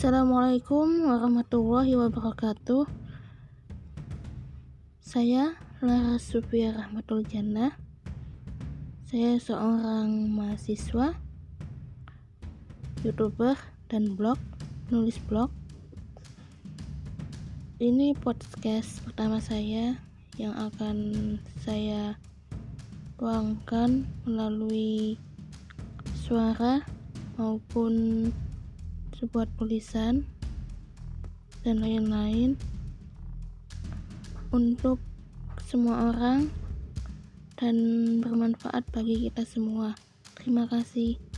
[0.00, 2.88] Assalamualaikum warahmatullahi wabarakatuh.
[4.96, 7.76] Saya Lara Sufia Rahmatul Jannah.
[9.04, 11.12] Saya seorang mahasiswa,
[13.04, 13.60] youtuber,
[13.92, 14.40] dan blog,
[14.88, 15.52] nulis blog.
[17.76, 20.00] Ini podcast pertama saya
[20.40, 20.96] yang akan
[21.60, 22.16] saya
[23.20, 25.20] tuangkan melalui
[26.24, 26.88] suara
[27.36, 28.32] maupun
[29.20, 30.24] sebuah tulisan
[31.60, 32.56] dan lain-lain
[34.48, 34.96] untuk
[35.68, 36.48] semua orang
[37.60, 37.76] dan
[38.24, 39.92] bermanfaat bagi kita semua.
[40.40, 41.29] Terima kasih.